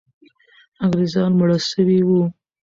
انګریزان 0.83 1.31
مړه 1.39 1.57
سوي 1.69 1.99
وو. 2.07 2.21